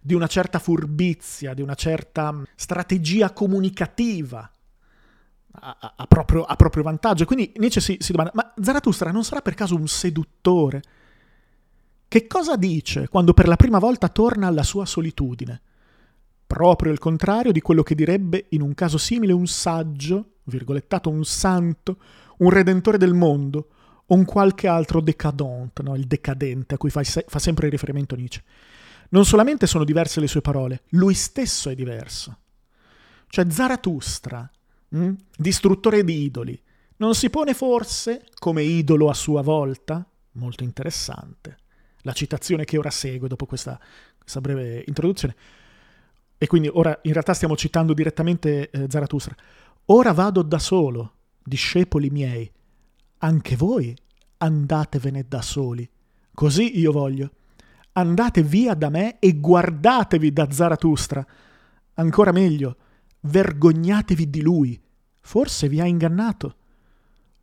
di 0.06 0.13
una 0.13 0.28
certa 0.28 0.60
furbizia, 0.60 1.56
di 1.56 1.63
una 1.63 1.74
certa 1.74 2.31
mm, 2.31 2.44
strategia 2.54 3.34
comunicativa 3.34 4.48
a, 5.52 5.94
a, 5.98 6.06
proprio, 6.06 6.44
a, 6.44 6.56
proprio, 6.56 6.84
vantaggio. 6.84 7.25
Quindi 7.25 7.52
Nietzsche 7.56 7.81
si, 7.81 7.98
si 8.00 8.12
domanda, 8.12 8.31
ma 8.36 8.54
Zarathustra 8.62 9.10
non 9.10 9.24
sarà 9.24 9.42
per 9.42 9.56
caso 9.56 9.75
un 9.75 9.88
seduttore? 9.88 10.84
Che 12.07 12.28
cosa 12.28 12.56
dice 12.56 13.07
quando 13.07 13.34
per 13.34 13.48
la 13.48 13.56
prima 13.56 13.80
volta 13.80 14.07
torna 14.07 14.46
alla 14.46 14.62
sua 14.62 14.86
solitudine? 14.86 15.60
Proprio 16.46 16.92
il 16.92 17.00
contrario 17.00 17.52
di 17.52 17.62
quello 17.62 17.81
che 17.81 17.96
direbbe 17.96 18.46
in 18.50 18.62
un 18.62 18.75
caso 18.75 19.00
simile 19.00 19.34
un 19.34 19.48
saggio, 19.48 20.34
virgolettato 20.44 21.10
un 21.10 21.25
santo, 21.25 21.98
un 22.38 22.52
redentore 22.52 23.00
del 23.00 23.16
mondo, 23.16 23.69
o 24.06 24.13
un 24.13 24.24
qualche 24.24 24.68
altro 24.68 25.02
decadente, 25.02 25.81
no? 25.81 25.96
il 25.96 26.06
decadente 26.06 26.75
a 26.75 26.78
cui 26.78 26.92
fa, 26.92 27.02
fa 27.04 27.40
sempre 27.40 27.69
riferimento 27.69 28.16
Nietzsche. 28.16 28.44
Non 29.10 29.25
solamente 29.25 29.68
sono 29.68 29.84
diverse 29.84 30.19
le 30.19 30.28
sue 30.28 30.42
parole, 30.42 30.84
lui 30.90 31.13
stesso 31.13 31.69
è 31.69 31.75
diverso. 31.75 32.38
Cioè 33.28 33.50
Zarathustra 33.50 34.50
Mm? 34.95 35.14
Distruttore 35.38 36.04
di 36.04 36.24
idoli. 36.24 36.59
Non 36.97 37.16
si 37.16 37.30
pone 37.30 37.54
forse 37.54 38.26
come 38.40 38.64
idolo 38.64 39.09
a 39.09 39.14
sua 39.14 39.42
volta? 39.42 40.07
Molto 40.33 40.64
interessante. 40.64 41.57
La 42.02 42.14
citazione 42.14 42.64
che 42.64 42.78
ora 42.78 42.90
segue 42.90 43.28
dopo 43.28 43.45
questa, 43.45 43.80
questa 44.18 44.40
breve 44.40 44.83
introduzione. 44.88 45.35
E 46.38 46.47
quindi 46.47 46.69
ora 46.71 46.97
in 47.04 47.12
realtà 47.12 47.33
stiamo 47.33 47.57
citando 47.57 47.94
direttamente 47.94 48.69
eh, 48.69 48.85
Zarathustra. 48.90 49.35
Ora 49.85 50.14
vado 50.14 50.42
da 50.42 50.59
solo, 50.59 51.14
discepoli 51.44 52.09
miei. 52.09 52.50
Anche 53.19 53.56
voi 53.56 53.95
andatevene 54.38 55.26
da 55.28 55.42
soli. 55.42 55.90
Così 56.33 56.80
io 56.80 56.92
voglio. 56.92 57.31
Andate 57.97 58.44
via 58.44 58.73
da 58.73 58.90
me 58.90 59.19
e 59.19 59.40
guardatevi 59.40 60.33
da 60.33 60.52
Zarathustra. 60.52 61.25
Ancora 61.94 62.33
meglio, 62.33 62.75
vergognatevi 63.21 64.30
di 64.30 64.42
lui, 64.42 64.78
forse 65.21 65.69
vi 65.69 65.80
ha 65.80 65.85
ingannato. 65.85 66.56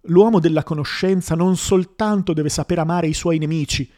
L'uomo 0.03 0.41
della 0.41 0.63
conoscenza 0.63 1.35
non 1.35 1.57
soltanto 1.57 2.35
deve 2.35 2.51
saper 2.51 2.81
amare 2.81 3.07
i 3.07 3.15
suoi 3.15 3.39
nemici, 3.39 3.91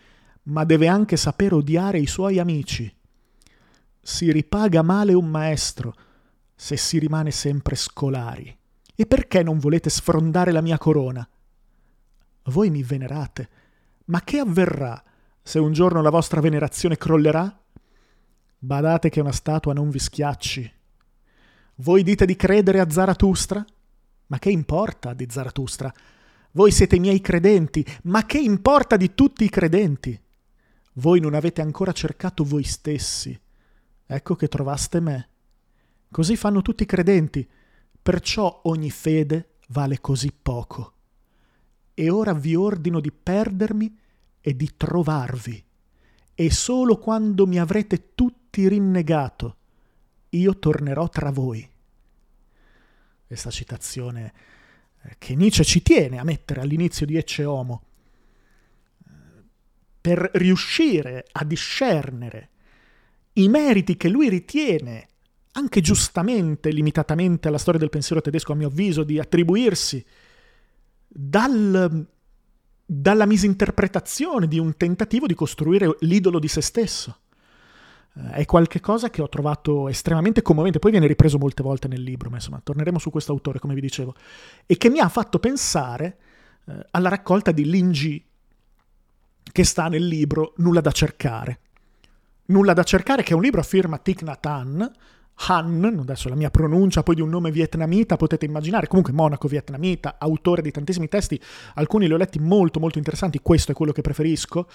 ma 0.44 0.62
deve 0.62 0.86
anche 0.86 1.16
saper 1.16 1.54
odiare 1.54 1.98
i 1.98 2.06
suoi 2.06 2.38
amici. 2.38 2.94
Si 4.00 4.30
ripaga 4.30 4.82
male 4.82 5.12
un 5.12 5.26
maestro 5.26 5.92
se 6.54 6.76
si 6.76 7.00
rimane 7.00 7.32
sempre 7.32 7.74
scolari. 7.74 8.56
E 8.94 9.06
perché 9.06 9.42
non 9.42 9.58
volete 9.58 9.90
sfrondare 9.90 10.52
la 10.52 10.60
mia 10.60 10.78
corona? 10.78 11.28
Voi 12.44 12.70
mi 12.70 12.84
venerate, 12.84 13.48
ma 14.04 14.20
che 14.20 14.38
avverrà 14.38 15.02
se 15.44 15.60
un 15.60 15.72
giorno 15.72 16.02
la 16.02 16.10
vostra 16.10 16.40
venerazione 16.40 16.96
crollerà? 16.96 17.56
Badate 18.58 19.10
che 19.10 19.20
una 19.20 19.30
statua 19.30 19.72
non 19.72 19.90
vi 19.90 20.00
schiacci 20.00 20.72
voi 21.78 22.04
dite 22.04 22.24
di 22.24 22.36
credere 22.36 22.78
a 22.78 22.88
Zarathustra? 22.88 23.64
Ma 24.26 24.38
che 24.38 24.50
importa 24.50 25.12
di 25.12 25.26
Zarathustra? 25.28 25.92
Voi 26.52 26.70
siete 26.70 26.96
i 26.96 27.00
miei 27.00 27.20
credenti, 27.20 27.84
ma 28.04 28.24
che 28.26 28.38
importa 28.38 28.96
di 28.96 29.12
tutti 29.14 29.42
i 29.42 29.48
credenti? 29.48 30.18
Voi 30.94 31.18
non 31.18 31.34
avete 31.34 31.62
ancora 31.62 31.90
cercato 31.90 32.44
voi 32.44 32.62
stessi. 32.62 33.38
Ecco 34.06 34.36
che 34.36 34.46
trovaste 34.46 35.00
me. 35.00 35.28
Così 36.12 36.36
fanno 36.36 36.62
tutti 36.62 36.84
i 36.84 36.86
credenti, 36.86 37.48
perciò 38.00 38.60
ogni 38.64 38.90
fede 38.90 39.54
vale 39.68 40.00
così 40.00 40.32
poco. 40.32 40.92
E 41.92 42.08
ora 42.08 42.32
vi 42.34 42.54
ordino 42.54 43.00
di 43.00 43.10
perdermi 43.10 43.98
e 44.46 44.54
di 44.54 44.76
trovarvi. 44.76 45.64
E 46.34 46.50
solo 46.50 46.98
quando 46.98 47.46
mi 47.46 47.58
avrete 47.58 48.12
tutti 48.14 48.68
rinnegato, 48.68 49.56
io 50.28 50.58
tornerò 50.58 51.08
tra 51.08 51.30
voi. 51.30 51.66
Questa 53.26 53.50
citazione 53.50 54.34
eh, 55.00 55.14
che 55.16 55.34
Nietzsche 55.34 55.64
ci 55.64 55.80
tiene 55.80 56.18
a 56.18 56.24
mettere 56.24 56.60
all'inizio 56.60 57.06
di 57.06 57.16
Ecce 57.16 57.46
Homo, 57.46 57.84
eh, 59.06 59.10
per 59.98 60.28
riuscire 60.34 61.24
a 61.32 61.42
discernere 61.42 62.50
i 63.34 63.48
meriti 63.48 63.96
che 63.96 64.10
lui 64.10 64.28
ritiene, 64.28 65.08
anche 65.52 65.80
giustamente, 65.80 66.70
limitatamente 66.70 67.48
alla 67.48 67.56
storia 67.56 67.80
del 67.80 67.88
pensiero 67.88 68.20
tedesco, 68.20 68.52
a 68.52 68.56
mio 68.56 68.68
avviso, 68.68 69.04
di 69.04 69.18
attribuirsi 69.18 70.04
dal, 71.08 72.06
dalla 72.84 73.26
misinterpretazione 73.26 74.46
di 74.46 74.58
un 74.58 74.76
tentativo 74.76 75.26
di 75.26 75.34
costruire 75.34 75.96
l'idolo 76.00 76.38
di 76.38 76.48
se 76.48 76.60
stesso. 76.60 77.18
Eh, 78.16 78.30
è 78.30 78.44
qualcosa 78.44 79.10
che 79.10 79.22
ho 79.22 79.28
trovato 79.28 79.88
estremamente 79.88 80.42
commovente, 80.42 80.78
poi 80.78 80.90
viene 80.90 81.06
ripreso 81.06 81.38
molte 81.38 81.62
volte 81.62 81.88
nel 81.88 82.02
libro, 82.02 82.28
ma 82.28 82.36
insomma 82.36 82.60
torneremo 82.62 82.98
su 82.98 83.10
questo 83.10 83.32
autore, 83.32 83.58
come 83.58 83.74
vi 83.74 83.80
dicevo, 83.80 84.14
e 84.66 84.76
che 84.76 84.90
mi 84.90 85.00
ha 85.00 85.08
fatto 85.08 85.38
pensare 85.38 86.18
eh, 86.66 86.86
alla 86.90 87.08
raccolta 87.08 87.52
di 87.52 87.64
Lingi 87.64 88.24
che 89.50 89.64
sta 89.64 89.88
nel 89.88 90.06
libro 90.06 90.54
Nulla 90.56 90.80
da 90.80 90.92
cercare. 90.92 91.60
Nulla 92.46 92.74
da 92.74 92.82
cercare, 92.82 93.22
che 93.22 93.32
è 93.32 93.36
un 93.36 93.42
libro 93.42 93.60
a 93.60 93.64
firma 93.64 93.98
Thich 93.98 94.22
Nhat 94.22 94.44
Hanh, 94.44 94.92
Han, 95.46 95.98
adesso 96.00 96.28
la 96.28 96.36
mia 96.36 96.50
pronuncia 96.50 97.02
poi 97.02 97.16
di 97.16 97.20
un 97.20 97.28
nome 97.28 97.50
vietnamita, 97.50 98.16
potete 98.16 98.44
immaginare, 98.44 98.86
comunque 98.86 99.12
monaco 99.12 99.48
vietnamita, 99.48 100.16
autore 100.18 100.62
di 100.62 100.70
tantissimi 100.70 101.08
testi, 101.08 101.40
alcuni 101.74 102.06
li 102.06 102.12
ho 102.12 102.16
letti 102.16 102.38
molto 102.38 102.78
molto 102.80 102.98
interessanti, 102.98 103.40
questo 103.42 103.72
è 103.72 103.74
quello 103.74 103.92
che 103.92 104.00
preferisco, 104.00 104.68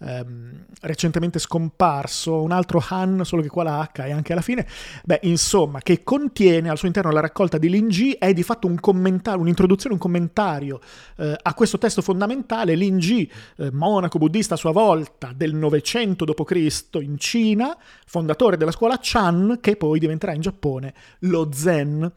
ehm, 0.00 0.64
recentemente 0.82 1.38
scomparso, 1.38 2.42
un 2.42 2.50
altro 2.50 2.84
Han, 2.88 3.24
solo 3.24 3.42
che 3.42 3.48
qua 3.48 3.62
la 3.62 3.88
H 3.92 4.02
è 4.02 4.10
anche 4.10 4.32
alla 4.32 4.42
fine, 4.42 4.66
beh 5.04 5.20
insomma, 5.22 5.80
che 5.80 6.02
contiene 6.02 6.68
al 6.68 6.76
suo 6.76 6.88
interno 6.88 7.10
la 7.10 7.20
raccolta 7.20 7.56
di 7.56 7.70
Linji, 7.70 8.12
è 8.12 8.32
di 8.32 8.42
fatto 8.42 8.66
un 8.66 8.78
commentario, 8.80 9.40
un'introduzione, 9.40 9.94
un 9.94 10.00
commentario 10.00 10.80
eh, 11.16 11.36
a 11.40 11.54
questo 11.54 11.78
testo 11.78 12.02
fondamentale, 12.02 12.74
Linji, 12.74 13.30
eh, 13.56 13.70
monaco 13.70 14.18
buddista 14.18 14.54
a 14.54 14.58
sua 14.58 14.72
volta 14.72 15.32
del 15.34 15.54
900 15.54 16.24
d.C. 16.24 16.98
in 17.00 17.16
Cina, 17.16 17.76
fondatore 18.06 18.56
della 18.56 18.72
scuola 18.72 18.98
Chan, 19.00 19.58
che 19.60 19.76
poi 19.76 19.99
diventerà 20.00 20.34
in 20.34 20.40
Giappone 20.40 20.94
lo 21.20 21.50
Zen. 21.52 22.12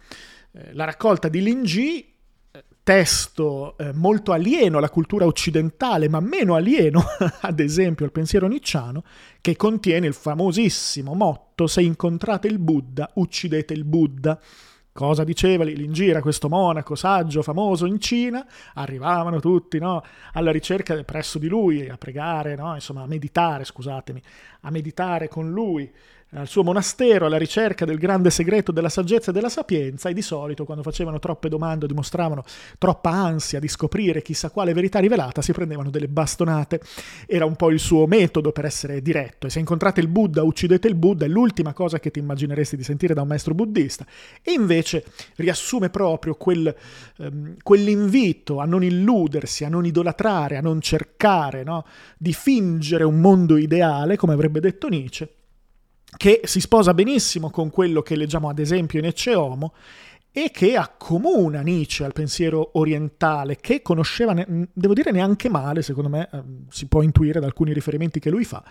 Eh, 0.51 0.73
la 0.73 0.85
raccolta 0.85 1.27
di 1.27 1.43
Linji, 1.43 2.15
eh, 2.51 2.63
testo 2.81 3.77
eh, 3.77 3.93
molto 3.93 4.31
alieno 4.31 4.79
alla 4.79 4.89
cultura 4.89 5.25
occidentale, 5.25 6.09
ma 6.09 6.19
meno 6.19 6.55
alieno, 6.55 7.03
ad 7.41 7.59
esempio, 7.59 8.05
al 8.05 8.11
pensiero 8.11 8.47
nicciano, 8.47 9.03
che 9.41 9.55
contiene 9.55 10.07
il 10.07 10.13
famosissimo 10.13 11.13
motto: 11.13 11.67
Se 11.67 11.81
incontrate 11.81 12.47
il 12.47 12.57
Buddha, 12.57 13.11
uccidete 13.13 13.73
il 13.73 13.83
Buddha. 13.83 14.39
Cosa 14.93 15.23
diceva 15.23 15.63
Lingira, 15.63 16.21
questo 16.21 16.49
monaco 16.49 16.93
saggio, 16.93 17.41
famoso 17.41 17.87
in 17.87 17.99
Cina? 17.99 18.45
Arrivavano 18.75 19.39
tutti 19.39 19.79
no, 19.79 20.03
alla 20.33 20.51
ricerca 20.51 21.01
presso 21.03 21.39
di 21.39 21.47
lui, 21.47 21.89
a 21.89 21.97
pregare, 21.97 22.55
no, 22.55 22.75
insomma, 22.75 23.01
a 23.01 23.07
meditare, 23.07 23.63
scusatemi, 23.63 24.21
a 24.63 24.71
meditare 24.71 25.27
con 25.27 25.51
lui 25.51 25.91
al 26.35 26.47
suo 26.47 26.63
monastero 26.63 27.25
alla 27.25 27.37
ricerca 27.37 27.85
del 27.85 27.97
grande 27.97 28.29
segreto 28.29 28.71
della 28.71 28.89
saggezza 28.89 29.29
e 29.29 29.33
della 29.33 29.49
sapienza 29.49 30.09
e 30.09 30.13
di 30.13 30.21
solito 30.21 30.65
quando 30.65 30.83
facevano 30.83 31.19
troppe 31.19 31.49
domande 31.49 31.85
o 31.85 31.87
dimostravano 31.87 32.43
troppa 32.77 33.11
ansia 33.11 33.59
di 33.59 33.67
scoprire 33.67 34.21
chissà 34.21 34.49
quale 34.49 34.73
verità 34.73 34.99
rivelata 34.99 35.41
si 35.41 35.51
prendevano 35.51 35.89
delle 35.89 36.07
bastonate. 36.07 36.81
Era 37.27 37.45
un 37.45 37.55
po' 37.55 37.69
il 37.69 37.79
suo 37.79 38.07
metodo 38.07 38.51
per 38.51 38.65
essere 38.65 39.01
diretto 39.01 39.47
e 39.47 39.49
se 39.49 39.59
incontrate 39.59 39.99
il 39.99 40.07
Buddha 40.07 40.43
uccidete 40.43 40.87
il 40.87 40.95
Buddha 40.95 41.25
è 41.25 41.27
l'ultima 41.27 41.73
cosa 41.73 41.99
che 41.99 42.09
ti 42.09 42.19
immagineresti 42.19 42.75
di 42.75 42.83
sentire 42.83 43.13
da 43.13 43.21
un 43.21 43.27
maestro 43.27 43.53
buddista 43.53 44.05
e 44.41 44.51
invece 44.53 45.05
riassume 45.35 45.89
proprio 45.89 46.35
quel, 46.35 46.73
um, 47.17 47.55
quell'invito 47.61 48.59
a 48.59 48.65
non 48.65 48.83
illudersi, 48.83 49.65
a 49.65 49.69
non 49.69 49.85
idolatrare, 49.85 50.57
a 50.57 50.61
non 50.61 50.81
cercare 50.81 51.63
no? 51.63 51.85
di 52.17 52.33
fingere 52.33 53.03
un 53.03 53.19
mondo 53.19 53.57
ideale 53.57 54.17
come 54.17 54.33
avrebbe 54.33 54.52
detto 54.59 54.87
Nietzsche 54.87 55.35
che 56.15 56.41
si 56.43 56.59
sposa 56.59 56.93
benissimo 56.93 57.49
con 57.49 57.69
quello 57.69 58.01
che 58.01 58.15
leggiamo 58.15 58.49
ad 58.49 58.59
esempio 58.59 58.99
in 58.99 59.05
Ecce 59.05 59.33
Homo 59.35 59.73
e 60.35 60.49
che 60.51 60.75
accomuna 60.75 61.61
Nietzsche 61.61 62.03
al 62.03 62.11
pensiero 62.11 62.71
orientale, 62.73 63.57
che 63.57 63.83
conosceva, 63.83 64.33
devo 64.33 64.93
dire, 64.93 65.11
neanche 65.11 65.47
male, 65.47 65.83
secondo 65.83 66.09
me 66.09 66.27
ehm, 66.31 66.65
si 66.69 66.87
può 66.87 67.03
intuire 67.03 67.39
da 67.39 67.45
alcuni 67.45 67.71
riferimenti 67.71 68.19
che 68.19 68.31
lui 68.31 68.43
fa. 68.43 68.63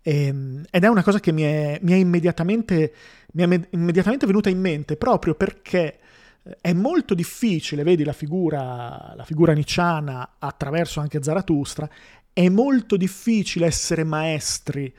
Ehm, 0.00 0.62
ed 0.70 0.84
è 0.84 0.86
una 0.86 1.02
cosa 1.02 1.18
che 1.18 1.32
mi 1.32 1.42
è, 1.42 1.80
mi 1.82 1.90
è, 1.90 1.96
immediatamente, 1.96 2.92
mi 3.32 3.42
è 3.42 3.66
immediatamente 3.70 4.26
venuta 4.26 4.48
in 4.48 4.60
mente, 4.60 4.96
proprio 4.96 5.34
perché 5.34 5.98
eh, 6.44 6.58
è 6.60 6.72
molto 6.72 7.14
difficile, 7.14 7.82
vedi 7.82 8.04
la 8.04 8.12
figura, 8.12 9.12
la 9.16 9.24
figura 9.24 9.54
nicciana 9.54 10.36
attraverso 10.38 11.00
anche 11.00 11.20
Zarathustra, 11.20 11.90
è 12.32 12.48
molto 12.48 12.96
difficile 12.96 13.66
essere 13.66 14.04
maestri 14.04 14.92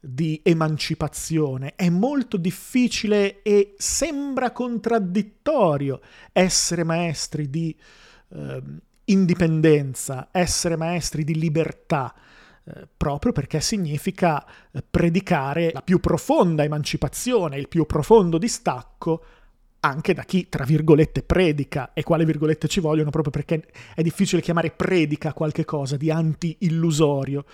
di 0.00 0.40
emancipazione. 0.42 1.74
È 1.76 1.88
molto 1.88 2.36
difficile 2.36 3.42
e 3.42 3.74
sembra 3.76 4.50
contraddittorio 4.50 6.00
essere 6.32 6.84
maestri 6.84 7.50
di 7.50 7.76
eh, 8.30 8.62
indipendenza, 9.04 10.28
essere 10.32 10.76
maestri 10.76 11.22
di 11.22 11.34
libertà. 11.34 12.14
Eh, 12.64 12.88
proprio 12.96 13.32
perché 13.32 13.60
significa 13.60 14.44
eh, 14.72 14.82
predicare 14.88 15.70
la 15.72 15.82
più 15.82 16.00
profonda 16.00 16.64
emancipazione, 16.64 17.58
il 17.58 17.68
più 17.68 17.84
profondo 17.86 18.38
distacco 18.38 19.24
anche 19.80 20.14
da 20.14 20.22
chi, 20.24 20.48
tra 20.48 20.64
virgolette, 20.64 21.22
predica, 21.22 21.92
e 21.94 22.02
quale 22.02 22.24
virgolette 22.24 22.68
ci 22.68 22.80
vogliono, 22.80 23.10
proprio 23.10 23.32
perché 23.32 23.68
è 23.94 24.02
difficile 24.02 24.42
chiamare 24.42 24.70
predica 24.70 25.32
qualche 25.32 25.64
cosa 25.64 25.96
di 25.96 26.10
anti-illusorio. 26.10 27.44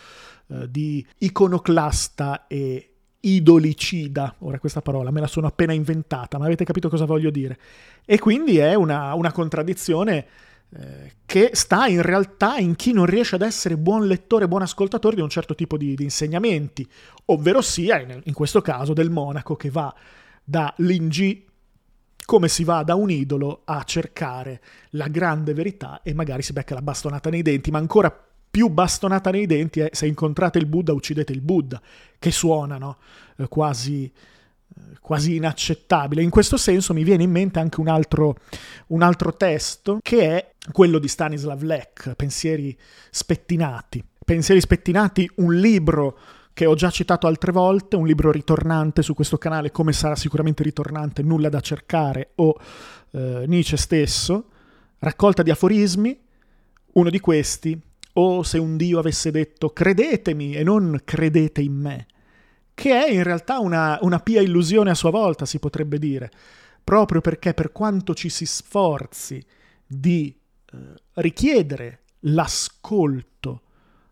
Eh, 0.49 0.71
di 0.71 1.05
iconoclasta 1.19 2.47
e 2.47 2.91
idolicida, 3.19 4.37
ora 4.41 4.61
questa 4.61 4.81
parola 4.81 5.11
me 5.11 5.21
la 5.21 5.27
sono 5.27 5.49
appena 5.49 5.73
inventata, 5.73 6.39
ma 6.39 6.45
avete 6.45 6.65
capito 6.65 6.89
cosa 6.89 7.05
voglio 7.05 7.31
dire. 7.31 7.59
E 8.05 8.19
quindi 8.21 8.59
è 8.59 8.75
una, 8.75 9.13
una 9.15 9.33
contraddizione 9.33 10.27
eh, 10.71 11.13
che 11.27 11.51
sta 11.53 11.89
in 11.89 12.03
realtà 12.03 12.59
in 12.59 12.77
chi 12.77 12.93
non 12.93 13.07
riesce 13.07 13.35
ad 13.35 13.43
essere 13.43 13.77
buon 13.77 14.07
lettore, 14.07 14.47
buon 14.47 14.63
ascoltatore 14.63 15.17
di 15.17 15.23
un 15.23 15.29
certo 15.29 15.57
tipo 15.57 15.77
di, 15.77 15.97
di 15.97 16.05
insegnamenti, 16.05 16.89
ovvero 17.27 17.61
sia, 17.61 18.01
in, 18.01 18.21
in, 18.23 18.33
questo 18.33 18.61
caso, 18.61 18.93
del 18.93 19.11
monaco 19.11 19.57
che 19.57 19.71
va 19.71 19.93
da 20.45 20.73
Lingi 20.79 21.45
come 22.27 22.49
si 22.49 22.65
va 22.65 22.83
da 22.83 22.97
un 22.97 23.09
idolo 23.09 23.63
a 23.65 23.83
cercare 23.85 24.61
la 24.91 25.09
grande 25.09 25.55
verità 25.55 26.01
e 26.03 26.13
magari 26.13 26.43
si 26.43 26.53
becca 26.53 26.75
la 26.75 26.83
bastonata 26.83 27.31
nei 27.31 27.43
denti, 27.43 27.71
ma 27.71 27.79
ancora 27.79 28.15
più 28.51 28.69
bastonata 28.69 29.31
nei 29.31 29.47
denti 29.47 29.81
è 29.81 29.91
se 29.93 30.07
incontrate 30.07 30.59
il 30.59 30.67
Buddha 30.67 30.93
uccidete 30.93 31.33
il 31.33 31.41
Buddha, 31.41 31.81
che 32.19 32.31
suonano 32.31 32.99
eh, 33.37 33.49
quasi, 33.49 34.05
eh, 34.05 34.81
quasi 35.01 35.37
inaccettabile. 35.37 36.23
In 36.23 36.31
questo 36.31 36.57
senso 36.57 36.93
mi 36.93 37.05
viene 37.05 37.23
in 37.23 37.31
mente 37.31 37.61
anche 37.61 37.81
un 37.81 37.89
altro, 37.89 38.37
un 38.89 39.03
altro 39.03 39.37
testo 39.37 39.99
che 40.03 40.21
è 40.23 40.53
quello 40.73 40.99
di 40.99 41.09
Stanislav 41.09 41.63
Lek, 41.63 42.15
Pensieri 42.17 42.77
spettinati. 43.11 44.03
Pensieri 44.25 44.61
spettinati, 44.61 45.31
un 45.37 45.55
libro 45.55 46.19
che 46.57 46.65
ho 46.65 46.75
già 46.75 46.89
citato 46.89 47.27
altre 47.27 47.53
volte, 47.53 47.97
un 47.97 48.07
libro 48.07 48.31
ritornante 48.31 49.03
su 49.03 49.13
questo 49.13 49.37
canale, 49.37 49.71
come 49.71 49.93
sarà 49.93 50.17
sicuramente 50.17 50.63
ritornante 50.63 51.23
Nulla 51.23 51.51
da 51.51 51.61
cercare 51.61 52.31
o 52.37 52.59
eh, 53.11 53.45
Nietzsche 53.47 53.77
stesso, 53.77 54.49
raccolta 55.01 55.43
di 55.43 55.51
aforismi, 55.51 56.19
uno 56.95 57.11
di 57.11 57.21
questi 57.21 57.79
o 58.15 58.43
se 58.43 58.57
un 58.57 58.79
Dio 58.79 58.99
avesse 58.99 59.31
detto 59.31 59.69
credetemi 59.69 60.55
e 60.55 60.63
non 60.63 61.03
credete 61.05 61.61
in 61.61 61.75
me, 61.75 62.07
che 62.73 63.05
è 63.05 63.11
in 63.11 63.23
realtà 63.23 63.59
una, 63.59 63.99
una 64.01 64.21
pia 64.21 64.41
illusione 64.41 64.89
a 64.89 64.95
sua 64.95 65.11
volta, 65.11 65.45
si 65.45 65.59
potrebbe 65.59 65.99
dire, 65.99 66.31
proprio 66.83 67.21
perché 67.21 67.53
per 67.53 67.71
quanto 67.71 68.15
ci 68.15 68.31
si 68.31 68.47
sforzi 68.47 69.45
di 69.87 70.35
eh, 70.73 70.77
richiedere 71.17 72.05
l'ascolto 72.21 73.61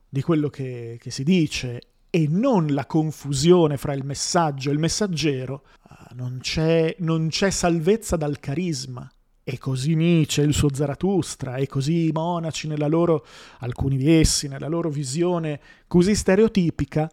di 0.07 0.21
quello 0.21 0.51
che, 0.51 0.99
che, 1.01 1.11
si 1.11 1.25
dice 1.25 1.81
e 2.15 2.29
non 2.29 2.67
la 2.69 2.87
confusione 2.87 3.77
fra 3.77 3.93
il 3.93 4.05
messaggio 4.05 4.71
e 4.71 4.73
il 4.73 4.79
messaggero, 4.79 5.65
ah, 5.89 6.11
non 6.15 6.39
c'è, 6.41 6.95
non 7.01 7.27
c'è 7.27 7.51
salvezza 7.51 8.15
dal 8.15 8.39
carisma. 8.39 9.11
E 9.43 9.59
così 9.59 9.97
Nietzsche, 9.97 10.43
il 10.43 10.55
suo 10.55 10.73
Zarathustra, 10.73 11.57
e 11.57 11.67
così 11.67 12.07
i 12.07 12.13
monaci, 12.13 12.69
nella 12.69 12.87
loro, 12.87 13.27
alcuni 13.59 13.97
di 13.97 14.13
essi, 14.13 14.47
nella 14.47 14.69
loro 14.69 14.91
visione 14.91 15.59
così 15.89 16.15
stereotipica, 16.15 17.11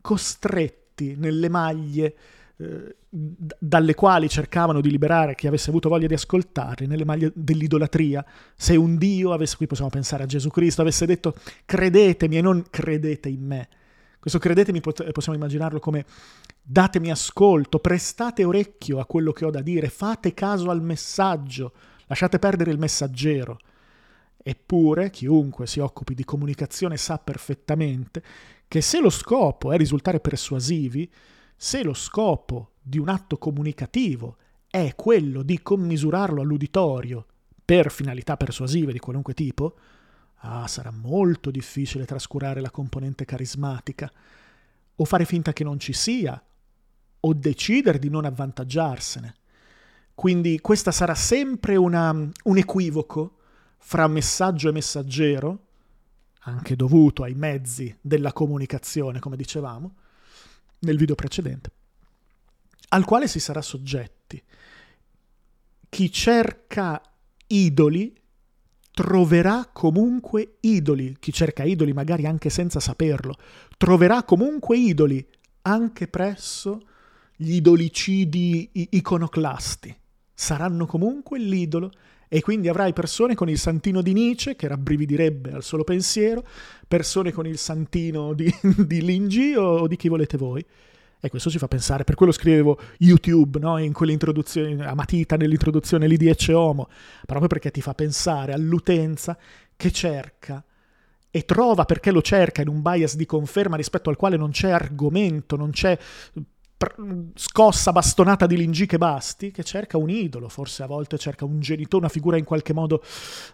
costretti 0.00 1.16
nelle 1.18 1.50
maglie 1.50 2.14
eh, 2.56 2.96
dalle 3.10 3.94
quali 3.94 4.30
cercavano 4.30 4.80
di 4.80 4.90
liberare 4.90 5.34
chi 5.34 5.48
avesse 5.48 5.68
avuto 5.68 5.90
voglia 5.90 6.06
di 6.06 6.14
ascoltare, 6.14 6.86
nelle 6.86 7.04
maglie 7.04 7.30
dell'idolatria. 7.34 8.24
Se 8.56 8.74
un 8.74 8.96
Dio 8.96 9.34
avesse, 9.34 9.56
qui 9.56 9.66
possiamo 9.66 9.90
pensare 9.90 10.22
a 10.22 10.26
Gesù 10.26 10.48
Cristo, 10.48 10.80
avesse 10.80 11.04
detto 11.04 11.34
credetemi 11.66 12.38
e 12.38 12.40
non 12.40 12.64
credete 12.70 13.28
in 13.28 13.44
me, 13.44 13.68
Questo 14.20 14.38
credetemi 14.38 14.82
possiamo 14.82 15.38
immaginarlo 15.38 15.78
come 15.78 16.04
datemi 16.62 17.10
ascolto, 17.10 17.78
prestate 17.78 18.44
orecchio 18.44 19.00
a 19.00 19.06
quello 19.06 19.32
che 19.32 19.46
ho 19.46 19.50
da 19.50 19.62
dire, 19.62 19.88
fate 19.88 20.34
caso 20.34 20.68
al 20.68 20.82
messaggio, 20.82 21.72
lasciate 22.06 22.38
perdere 22.38 22.70
il 22.70 22.78
messaggero. 22.78 23.58
Eppure 24.36 25.08
chiunque 25.08 25.66
si 25.66 25.80
occupi 25.80 26.14
di 26.14 26.24
comunicazione 26.24 26.98
sa 26.98 27.18
perfettamente 27.18 28.22
che 28.68 28.82
se 28.82 29.00
lo 29.00 29.08
scopo 29.08 29.72
è 29.72 29.78
risultare 29.78 30.20
persuasivi, 30.20 31.10
se 31.56 31.82
lo 31.82 31.94
scopo 31.94 32.72
di 32.82 32.98
un 32.98 33.08
atto 33.08 33.38
comunicativo 33.38 34.36
è 34.68 34.94
quello 34.96 35.42
di 35.42 35.62
commisurarlo 35.62 36.42
all'uditorio 36.42 37.24
per 37.64 37.90
finalità 37.90 38.36
persuasive 38.36 38.92
di 38.92 38.98
qualunque 38.98 39.32
tipo, 39.32 39.76
ah, 40.40 40.66
sarà 40.66 40.90
molto 40.90 41.50
difficile 41.50 42.04
trascurare 42.04 42.60
la 42.60 42.70
componente 42.70 43.24
carismatica, 43.24 44.10
o 44.96 45.04
fare 45.04 45.24
finta 45.24 45.52
che 45.52 45.64
non 45.64 45.78
ci 45.78 45.92
sia, 45.92 46.42
o 47.20 47.34
decidere 47.34 47.98
di 47.98 48.08
non 48.08 48.24
avvantaggiarsene. 48.24 49.34
Quindi 50.14 50.60
questa 50.60 50.92
sarà 50.92 51.14
sempre 51.14 51.76
una, 51.76 52.10
un 52.10 52.56
equivoco 52.56 53.38
fra 53.78 54.06
messaggio 54.06 54.68
e 54.68 54.72
messaggero, 54.72 55.66
anche 56.40 56.76
dovuto 56.76 57.22
ai 57.22 57.34
mezzi 57.34 57.94
della 58.00 58.32
comunicazione, 58.32 59.18
come 59.18 59.36
dicevamo 59.36 59.94
nel 60.80 60.96
video 60.96 61.14
precedente, 61.14 61.70
al 62.88 63.04
quale 63.04 63.28
si 63.28 63.40
sarà 63.40 63.60
soggetti. 63.60 64.42
Chi 65.88 66.12
cerca 66.12 67.02
idoli 67.46 68.19
troverà 69.00 69.66
comunque 69.72 70.56
idoli, 70.60 71.16
chi 71.18 71.32
cerca 71.32 71.62
idoli 71.62 71.94
magari 71.94 72.26
anche 72.26 72.50
senza 72.50 72.80
saperlo, 72.80 73.34
troverà 73.78 74.24
comunque 74.24 74.76
idoli 74.76 75.26
anche 75.62 76.06
presso 76.06 76.82
gli 77.34 77.54
idolicidi 77.54 78.68
iconoclasti. 78.90 79.96
Saranno 80.34 80.84
comunque 80.84 81.38
l'idolo 81.38 81.90
e 82.28 82.42
quindi 82.42 82.68
avrai 82.68 82.92
persone 82.92 83.34
con 83.34 83.48
il 83.48 83.58
santino 83.58 84.02
di 84.02 84.12
Nietzsche, 84.12 84.54
che 84.54 84.68
rabbrividirebbe 84.68 85.50
al 85.50 85.62
solo 85.62 85.82
pensiero, 85.82 86.46
persone 86.86 87.32
con 87.32 87.46
il 87.46 87.56
santino 87.56 88.34
di, 88.34 88.54
di 88.86 89.00
Lingi 89.00 89.54
o, 89.54 89.78
o 89.78 89.88
di 89.88 89.96
chi 89.96 90.08
volete 90.08 90.36
voi. 90.36 90.62
E 91.20 91.28
questo 91.28 91.50
ci 91.50 91.58
fa 91.58 91.68
pensare, 91.68 92.04
per 92.04 92.14
quello 92.14 92.32
scrivevo 92.32 92.78
YouTube, 92.98 93.58
no? 93.58 93.76
in 93.78 93.92
quell'introduzione, 93.92 94.86
a 94.86 94.94
matita 94.94 95.36
nell'introduzione 95.36 96.06
lì 96.06 96.16
di 96.16 96.28
Ecce 96.28 96.54
Homo, 96.54 96.88
proprio 97.26 97.46
perché 97.48 97.70
ti 97.70 97.82
fa 97.82 97.94
pensare 97.94 98.52
all'utenza 98.52 99.36
che 99.76 99.90
cerca 99.90 100.64
e 101.30 101.44
trova 101.44 101.84
perché 101.84 102.10
lo 102.10 102.22
cerca 102.22 102.62
in 102.62 102.68
un 102.68 102.82
bias 102.82 103.14
di 103.14 103.24
conferma 103.24 103.76
rispetto 103.76 104.10
al 104.10 104.16
quale 104.16 104.36
non 104.36 104.50
c'è 104.50 104.70
argomento, 104.70 105.56
non 105.56 105.70
c'è 105.70 105.96
scossa 107.34 107.92
bastonata 107.92 108.46
di 108.46 108.56
Lingi 108.56 108.86
che 108.86 108.96
basti, 108.96 109.50
che 109.50 109.62
cerca 109.62 109.98
un 109.98 110.08
idolo, 110.08 110.48
forse 110.48 110.82
a 110.82 110.86
volte 110.86 111.18
cerca 111.18 111.44
un 111.44 111.60
genitore, 111.60 112.04
una 112.04 112.12
figura 112.12 112.38
in 112.38 112.44
qualche 112.44 112.72
modo 112.72 113.02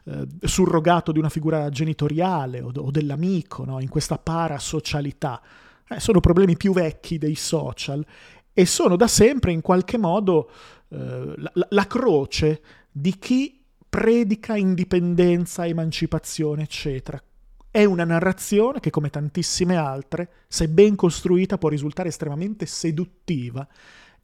eh, 0.05 0.27
surrogato 0.43 1.11
di 1.11 1.19
una 1.19 1.29
figura 1.29 1.69
genitoriale 1.69 2.61
o, 2.61 2.71
o 2.75 2.91
dell'amico, 2.93 3.65
no? 3.65 3.81
in 3.81 3.89
questa 3.89 4.17
parasocialità. 4.17 5.43
Eh, 5.89 6.01
sono 6.01 6.21
problemi 6.21 6.57
più 6.57 6.73
vecchi 6.73 7.19
dei 7.19 7.37
social 7.37 8.05
e 8.53 8.67
sono 8.67 8.97
da 8.97 9.07
sempre 9.07 9.53
in 9.53 9.61
qualche 9.61 9.99
modo 9.99 10.51
eh, 10.89 11.35
la, 11.37 11.53
la 11.69 11.87
croce 11.87 12.63
di 12.91 13.19
chi 13.19 13.63
predica 13.89 14.57
indipendenza, 14.57 15.67
emancipazione, 15.67 16.63
eccetera. 16.63 17.23
È 17.71 17.85
una 17.85 18.05
narrazione 18.05 18.81
che, 18.81 18.91
come 18.91 19.11
tantissime 19.11 19.77
altre, 19.77 20.31
se 20.49 20.69
ben 20.69 20.97
costruita, 20.97 21.59
può 21.59 21.69
risultare 21.69 22.09
estremamente 22.09 22.67
seduttiva 22.67 23.67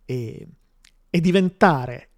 e, 0.05 0.49
e 1.11 1.21
diventare 1.21 2.09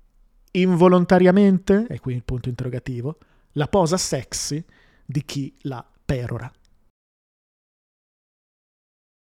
involontariamente, 0.53 1.87
e 1.89 1.99
qui 1.99 2.15
il 2.15 2.23
punto 2.23 2.49
interrogativo, 2.49 3.19
la 3.53 3.67
posa 3.67 3.97
sexy 3.97 4.65
di 5.05 5.25
chi 5.25 5.53
la 5.63 5.85
perora. 6.05 6.51